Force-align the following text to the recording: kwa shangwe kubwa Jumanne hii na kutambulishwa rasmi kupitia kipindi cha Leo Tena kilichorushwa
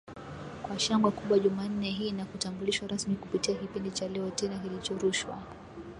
kwa 0.63 0.79
shangwe 0.79 1.11
kubwa 1.11 1.39
Jumanne 1.39 1.89
hii 1.89 2.11
na 2.11 2.25
kutambulishwa 2.25 2.87
rasmi 2.87 3.15
kupitia 3.15 3.55
kipindi 3.55 3.91
cha 3.91 4.07
Leo 4.07 4.29
Tena 4.29 4.59
kilichorushwa 4.59 5.43